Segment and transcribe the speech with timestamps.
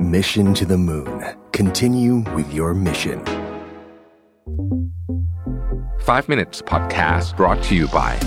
[0.00, 1.22] Mission to the Moon.
[1.52, 3.22] Continue with your mission.
[6.00, 8.18] 5 minutes podcast brought to you by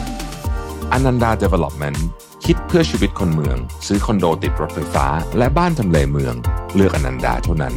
[0.95, 1.97] Ananda Development
[2.45, 3.57] คิดเพื่อชีวิตคนเมือง
[3.87, 6.35] ซื้อคอนโดติดรถไฟฟ้า และบ้านทำเลเมือง
[6.75, 7.75] เลือกอนันดาเท่านั้น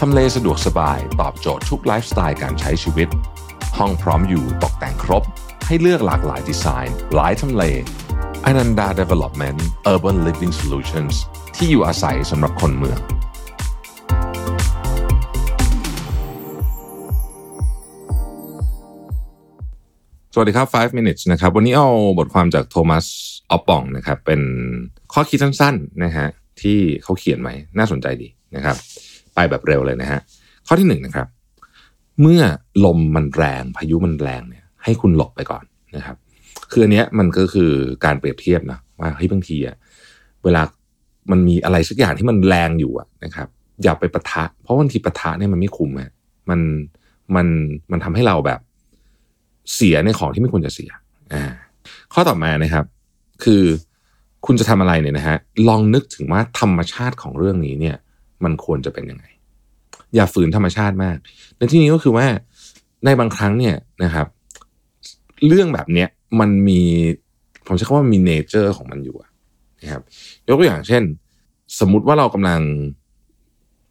[0.00, 3.08] ทำเลสะดวกสบาย ตอบโจทย์ทุกไลฟ์สไตล์การใช้ชีวิต
[3.78, 5.22] ห้องพร้อมอยู่ตกแต่งครบ
[5.66, 7.64] ให้เลือกหลากหลายดีไซน์ หลายทำเล
[8.44, 9.58] อนันดา Development
[9.92, 11.14] Urban Living Solutions
[11.56, 12.98] ที่อยู่อาศัยสำหรับคนเมือง
[20.32, 23.04] สวัสดีครับ 5 minutes นะครับ วันนี้เอาบทความจากโทมัส
[23.50, 24.40] ออปปองนะครับ เป็น
[25.12, 26.28] ข้อคิดสั้นๆนะฮะ
[26.62, 28.76] ที่เขาเขียนไว้น่าสนใจดีนะครับ
[29.34, 30.20] ไปแบบเร็วเลยนะฮะ
[30.66, 31.26] ข้อที่หนึ่งนะครับ
[32.20, 32.42] เมื่อ
[32.84, 35.64] ลมมันแรงพายุมันแรงเนี่ยให้คุณหลบไปก่อน
[35.96, 36.16] นะครับ
[36.70, 37.70] คืออันเนี้ยมันก็คือ
[38.04, 39.76] การเปรียบเทียบนะว่าเฮ้ยบางทีอะ
[40.44, 40.62] เวลา
[41.30, 43.48] มันมีอะไรสักอย่างที่มันแรงอยู่อะนะครับ
[43.82, 46.10] อย่าไปปะทะ เพราะบางทีปะทะเนี่ยมันไม่คุ้มอะ
[46.50, 46.60] มัน
[47.34, 47.46] มัน
[47.90, 48.60] มันทำให้เราแบบ
[49.74, 50.90] เสียในของที่ไม่ควรจะเสีย
[51.32, 51.44] อ่า
[52.12, 52.84] ข้อต่อมานะครับ
[53.44, 53.62] คือ
[54.46, 55.36] คุณจะทำอะไรเนี่ยนะฮะ
[55.68, 57.96] ลองนึกถึงว่าธรรมชาติของเรื่องนี้เนี่ย
[58.44, 59.24] มันควรจะเป็นยังไง
[60.14, 61.16] อย่าฝืนธรรมชาติมาก
[61.56, 62.26] ในที่นี้ก็คือว่า
[63.04, 64.26] ในบางครั้งเนี่ยนะครับ
[65.46, 66.08] เรื่องแบบเนี้ย
[66.40, 66.80] มันมี
[67.66, 69.16] ผมใช้คำว่ามี nature ของมันอยู่
[69.82, 70.02] นะครับ
[70.46, 71.02] ยกตัวอย่างเช่น
[71.80, 72.60] สมมุติว่าเรากำลัง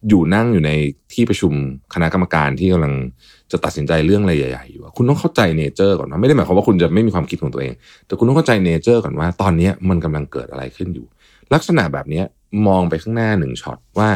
[0.10, 0.72] อยู่นั่งอยู่ใน
[1.14, 1.54] ที่ประชุม
[1.94, 2.94] คณะกรรมการที่กำลัง
[3.52, 7.74] จะตัดสินใจเรื่องอะไรใหญ่ๆอยู่คุณต้องเข้าใจ nature ก่อนนะไม่ได้หมายความว่าคุณจะไม่มีความคิดของตัวเอง
[8.06, 11.08] แต่คุณต้องเข้าใจ nature ก่อนว่า ตอนนี้มันกำลังเกิดอะไรขึ้นอยู่
[11.54, 12.22] ลักษณะแบบนี้
[12.68, 14.10] มองไปข้างหน้าหนึ่งช็อตว่า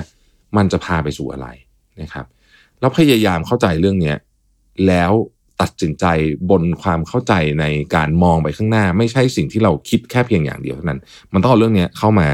[0.58, 1.48] มันจะพาไปสู่อะไร
[2.02, 2.26] นะครับ
[2.80, 4.18] แล้วพยายามเข้าใจเรื่องเนี้ย
[4.88, 5.12] แล้ว
[5.62, 6.06] ตัดสินใจ
[6.50, 7.66] บนความเข้าใจใน
[7.96, 11.00] การมองไปข้างหน้า ไม่ใช่สิ่งที่เราคิดแค่เพียงอย่างเดียวเท่านั้น
[11.34, 12.30] มันต้องเอาเรื่องนี้เข้ามา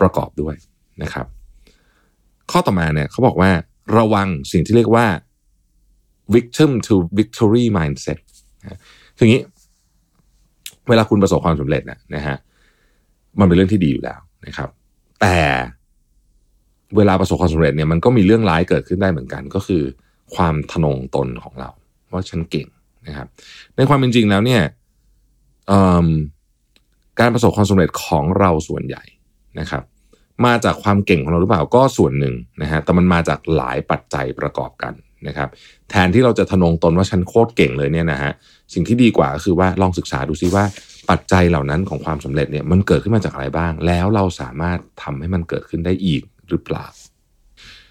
[0.00, 0.54] ประกอบด้วย
[1.02, 1.26] นะครับ
[2.50, 3.50] ข้อต่อมาเนี่ยเขาบอกว่า
[3.96, 5.06] ระวังสิ่งที่เรียกว่า
[6.34, 8.18] victim to victory mindset
[9.16, 9.42] คืออย่างนี้
[10.88, 12.36] เวลาคุณประสบความสำเร็จนะนะฮะ
[13.38, 14.68] มันเป็นเรื่องที่ดีอยู่แล้วนะครับ
[15.20, 15.38] แต่
[16.96, 19.82] เวลาประสบความสำเร็จเนี่ยมันก็มีเรื่องร้ายเกิดขึ้นได้เหมือนกัน ก็คือ
[20.34, 21.70] ความทะนงตนของเรา
[22.12, 22.66] ว่าฉันเก่ง
[23.06, 23.26] นะครับ
[23.76, 24.62] ในความเป็นจริงแล้วเนี่ย
[27.20, 29.02] การประสบความสำเร็จของเราส่วนใหญ่
[29.60, 29.82] นะครับ
[30.46, 34.92] มาจากความเก่งของเราหรือเปล่าก็ส่วนหนึ่งนะฮะแต่มันมาจากหลายปัจจัยประกอบกัน
[35.26, 35.48] นะครับ
[35.90, 38.32] แทนที่เราจะทะนงตนว่าฉันโคตรเก่งเลยเนี่ยนะฮะ
[38.74, 40.64] สิ่งที่ดีกว่าก็คือว่าลองศึกษาดูซิว่า
[41.10, 46.86] ปัจจัยเหล่านั้นของความสำเร็จเนี่ยมันเกิดขึ้นมาจากอะไรบ้าง แล้วเราสามารถทำให้มันเกิดขึ้นได้อีกหรือเปล่า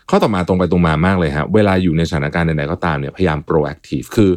[0.09, 4.31] ข้อต่อมาตรงไปตรงมามากเลยฮะเวลาอยู่ในสถานการณ์ใดๆก็ตามเนี่ยพยายาม proactive คือ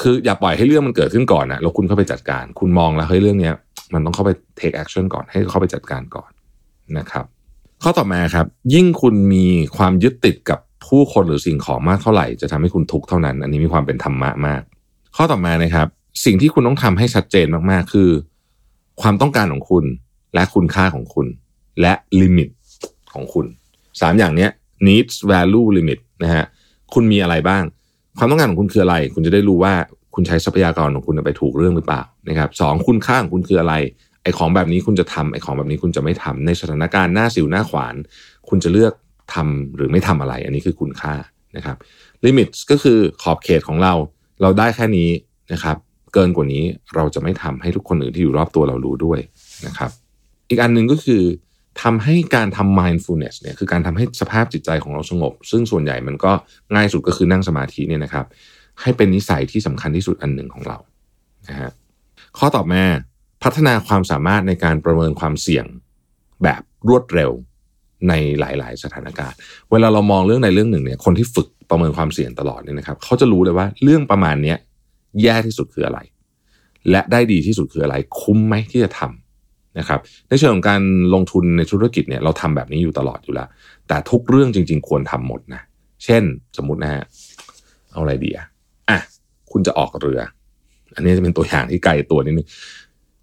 [0.00, 3.54] คืออย่าปล่อยให้เรื่องมันเกิดขึ้นก่อนนะแล้วคุณเข้าไปจัดการ คุณมองแล้วเฮ้ยเรื่องเนี้ย
[3.94, 4.30] มันต้องเข้าไป
[4.60, 6.30] take action ก่อนให้เข้าไปจัดการก่อน
[6.98, 7.24] นะครับ
[7.82, 9.46] ข้อต่อมาครับ ยิ่งคุณมี
[9.76, 14.62] ความยึดติดกับผู้คนหรือสิ่งของมากเท่าไหร่จะทำให้คุณทุกข์เท่านั้น อันนี้มีความเป็นธรรมะมาก
[15.16, 15.88] ข้อต่อมานะครับ
[16.24, 18.10] สิ่งที่คุณต้องทำให้ชัดเจนมากๆคือ
[19.00, 19.84] ความต้องการของคุณ
[20.34, 21.26] และคุณค่าของคุณ
[21.80, 22.48] และลิมิต
[23.12, 23.46] ของคุณ
[24.00, 24.50] สามอย่างเนี้ย
[24.86, 26.44] needs value limit นะฮะ
[26.94, 27.62] คุณมีอะไรบ้าง
[28.18, 29.74] ความต้องการของคุณคืออะไร คุณจะได้รู้ว่า
[30.14, 33.74] คุณใช้ทรัพยากรของคุณไปถูกเรื่องหรือเปล่านะครับสองคุณค่าของคุณคืออะไร
[34.22, 37.94] ไอ้ของแบบนี้คุณจะทำไอ้ของแบบนี้คุณจะไม่ทำในสถานการณ์หน้าสิวหน้าขวาน
[38.48, 38.92] คุณจะเลือก
[39.34, 41.14] ทำหรือไม่ทำอะไร อันนี้คือคุณค่า
[41.56, 41.76] นะครับ
[42.24, 43.94] ลิมิตก็คือขอบเขตของเรา
[44.42, 45.10] เราได้แค่นี้
[45.52, 45.76] นะครับ
[46.14, 49.18] เกินกว่านี้เราจะไม่ทำให้ทุกคนอื่นที่อยู่รอบตัวเรารู้ด้วย
[49.66, 49.90] นะครับ
[50.48, 51.22] อีกอันหนึ่งก็คือ
[51.82, 56.32] ทำให้การทำ mindfulness เนี่ยคือการทำให้สภาพจิตใจของเราสงบ ซึ่งส่วนใหญ่มันก็
[56.74, 58.26] ง่ายสุดก็คือนั่งสมาธิเนี่ยนะครับ
[58.82, 60.78] ให้เป็นนิสัยที่สำคัญที่สุดอันหนึ่งของเรา
[61.48, 61.70] นะฮะ
[62.38, 62.82] ข้อต่อมา
[63.42, 65.64] พัฒนาความสามารถในการประเมินความเสี่ยง
[66.42, 67.30] แบบรวดเร็ว
[68.08, 69.36] ในหลาย ๆ สถานการณ์
[69.70, 74.58] เวลาเรามองเรื่องในเรื่องหนึ่งเนี่ยคนที่ฝึกประเมินความเสี่ยงตลอดเนี่ยนะครับเขาจะรู้เลยว่าเรื่องประมาณเนี้ย
[75.22, 75.98] แย่ที่สุดคืออะไร
[76.90, 79.27] และได้ดีที่สุดคืออะไร คุ้มไหมที่จะทำ
[79.78, 80.82] นะครับในเชิงของการ
[81.14, 83.48] ลงทุนในธุรกิจเนี่ยเราทำแบบนี้อยู่ตลอดอยู่แล้ว
[83.88, 85.62] แต่ทุกเรื่องจริง ๆ ควรทำหมดนะ
[86.04, 86.22] เช่น
[86.56, 87.02] สมมตินะฮะ
[87.90, 88.46] เอาอะไรดีอะ
[88.90, 88.98] อะ
[89.52, 90.20] คุณจะออกเรือ
[90.94, 92.46] อันนี้จะเป็นตัวอย่างที่ไกลตัวนิดนึง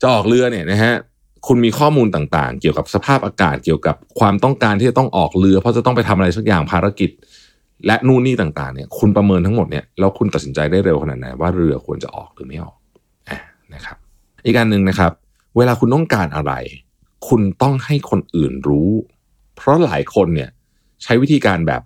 [0.01, 0.93] จะออกเรือเนี่ยนะฮะ
[1.47, 7.09] คุณมีข้อมูลต่างๆ เกี่ยวกับสภาพอากาศเกี่ยวกับความต้องการที่จะต้องออกเรือ เพราะจะต้องไปทำอะไรสักอย่างภารกิจ
[7.85, 12.75] และนู่นนี่ต่างๆเนี่ยคุณประเมินทั้งหมดเนี่ยแล้วคุณตัดสินใจได้เร็วขนาดไหนว่าเรือควรจะออกหรือไม่ออก
[13.29, 13.39] อ่า
[13.73, 13.97] นะครับ
[14.45, 15.11] อีกการหนึ่งนะครับ
[15.57, 16.53] เวลาคุณต้องการอะไร
[17.27, 18.89] คุณต้องให้คนอื่นรู้
[19.55, 20.49] เพราะหลายคนเนี่ย
[21.03, 21.81] ใช้วิธีการแบบ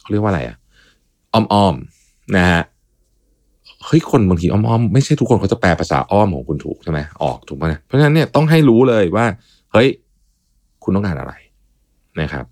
[0.00, 0.56] เขาเรียกว่าอะไรอะ
[1.34, 2.62] อ้อมๆนะฮะ
[3.84, 9.26] เฮ้ยคนบางทีอ้อมๆไม่ใช่ทุกคนเขาจะแปลภาษาอ้อมของคุณถูกใช่ไหมออกถูกไหมเพราะฉะนั้นเนี่ยต้องให้รู้เลยว่า
[9.72, 9.88] เฮ้ย
[10.82, 11.32] คุณต้องการอะไร
[12.20, 12.44] นะครับ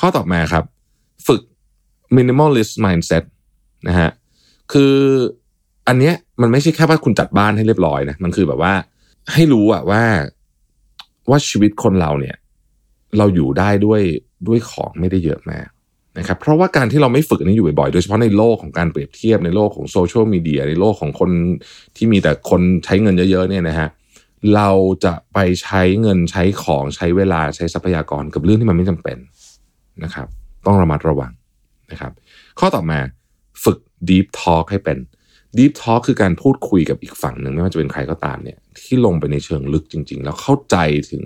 [0.00, 0.64] ข้อต่อมาครับ
[1.26, 1.40] ฝึก
[2.16, 3.24] minimalist mindset
[3.88, 4.10] นะฮะ
[4.72, 4.94] คือ
[5.88, 8.72] อันเนี้ยมันไม่ใช่แค่ว่าคุณจัดบ้านให้เรียบร้อยนะมันคือแบบว่า
[9.32, 10.02] ให้รู้อะว่า
[11.30, 12.36] ว่าชีวิตคนเราเนี่ย
[13.18, 14.02] เราอยู่ได้ด้วย
[14.48, 15.68] ด้วยของไม่ได้เยอะมาก
[16.18, 21.30] นะครับ เพราะว่าการที่เราไม่ฝึกอันนี้อยู่บ่อยๆ โดยเฉพาะในโลกของการเปรียบเทียบในโลกของโซเชียลมีเดียในโลกของคน
[21.96, 23.88] ที่มีแต่คนใช้เงินเยอะๆเนี่ยนะฮะ
[24.54, 24.70] เรา
[25.04, 29.18] จะไปใช้เงินใช้ของใช้เวลาใช้ทรัพยากรกับเรื่องที่มันไม่จำเป็น
[30.04, 30.26] นะครับ
[30.66, 31.32] ต้องระมัดระวัง
[31.90, 32.12] นะครับ
[32.58, 32.98] ข้อต่อมา
[33.64, 33.78] ฝึก
[34.08, 34.98] deep talk ให้เป็น
[35.56, 40.76] deep talk คือการพูดคุยกับอีกฝั่งหนึ่งไม่ว่าจะเป็นใครก็ตามเนี่ยที่ลงไปในเชิงลึกจริง ๆ แล้วเข้าใจ
[41.10, 41.22] ถึง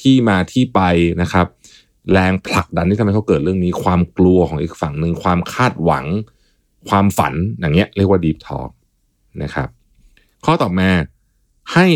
[0.00, 0.80] ที่มาที่ไป
[1.22, 1.46] นะครับ
[2.12, 6.06] แรงผลักดันที่ทำให้เขาเกิดเรื่องนี้ ความกลัวของอีกฝั่งหนึ่งความคาดหวัง
[6.88, 8.70] ความฝันอย่างเงี้ยเรียกว่า deep talk
[9.42, 9.68] นะครับ
[10.44, 10.90] ข้อต่อมา
[11.74, 11.86] ให้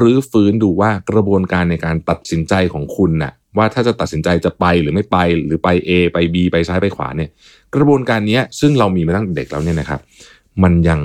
[0.00, 7.30] รื้อฟื้นดูว่ากระบวนการในการตัดสินใจของคุณน่ะว่าถ้าจะตัดสินใจจะไปหรือไม่ไปหรือไป A ไป B ไปซ้ายไปขวาเนี่ย
[7.74, 10.00] กระบวนการนี้ซึ่งเรามีมาตั้งเด็กแล้วเนี่ยนะครับ
[10.62, 11.00] มันยัง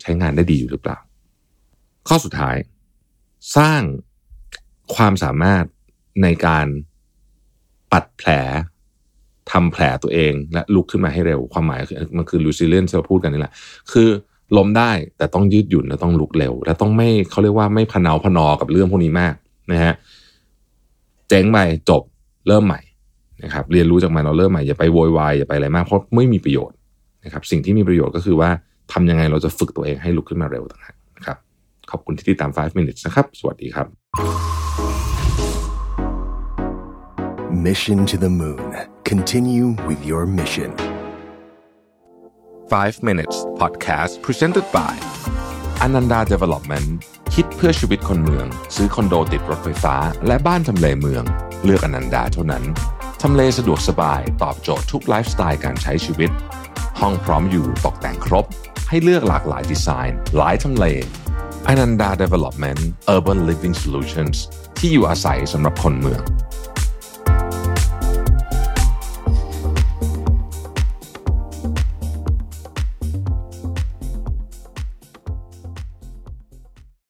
[0.00, 0.98] ใช้งานได้ดีอยู่หรือเปล่า
[2.08, 2.56] ข้อสุดท้าย
[3.56, 3.82] สร้าง
[4.94, 5.64] ความสามารถ
[6.22, 6.66] ในการ
[7.92, 8.30] ปัดแผล
[9.50, 11.80] ทำแผลตัวเองและลุกขึ้นมาให้เร็ว ความหมาย
[12.16, 13.52] มันคือ resilience ที่เราพูดกันนี่แหละ
[13.92, 14.08] คือ
[14.56, 19.34] ล้มได้แต่ต้องยืดหยุ่นและต้องลุกเร็ว และต้องไม่เขาเรียกว่าไม่พนาพนอกับเรื่องพวกนี้มาก
[19.72, 19.94] นะฮะ
[21.28, 21.58] เจ๊งไป
[21.90, 22.02] จบ
[22.48, 22.80] เริ่มใหม่
[23.44, 26.76] นะครับ เรียนรู้จากมันเราเริ่มใหม่อย่าไปโวยวายอย่าไปอะไรมากเพราะไม่มีประโยชน์
[27.24, 28.50] นะครับ สิ่งที่มีประโยชน์ก็คือว่า
[28.92, 31.38] ทำยังไงเราจะฝึกตัวเองให้ลุกขึ้นมาเร็วต่างหากนะครับ
[31.90, 33.86] ขอบคุณที่ติดตาม 5 minutes นะครับ สวัสดีครับ
[37.66, 38.68] Mission to the Moon.
[39.12, 40.70] Continue with your mission.
[42.70, 44.94] 5 minutes podcast presented by
[45.84, 46.88] Ananda Development
[47.34, 48.46] คิดเพื่อชีวิตคนเมือง
[48.76, 49.96] ซื้อคอนโดติดรถไฟฟ้า
[50.26, 51.24] และบ้านทำเลเมือง
[51.64, 52.64] เลือกอนันดาเท่านั้น
[53.22, 56.30] ทำเลสะดวกสบาย ตอบโจทย์ทุกไลฟ์สไตล์การใช้ชีวิต
[57.00, 58.46] ห้องพร้อมอยู่ตกแต่งครบ
[58.92, 60.84] ให้เลือกหลากหลายดีไซน์ หลายทำเล
[61.68, 62.80] อนันดา Development
[63.14, 64.36] Urban Living Solutions
[64.78, 66.22] ที่อยู่อาศัยสำหรับคนเมือง